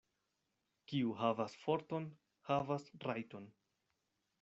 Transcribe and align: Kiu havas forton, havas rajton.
Kiu 0.93 1.11
havas 1.19 1.59
forton, 1.67 2.09
havas 2.51 2.93
rajton. 3.09 3.51